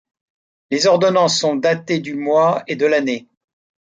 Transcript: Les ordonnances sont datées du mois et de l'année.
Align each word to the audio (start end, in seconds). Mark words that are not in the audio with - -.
Les 0.71 0.87
ordonnances 0.87 1.37
sont 1.39 1.55
datées 1.55 1.99
du 1.99 2.15
mois 2.15 2.63
et 2.65 2.75
de 2.75 2.87
l'année. 2.87 3.27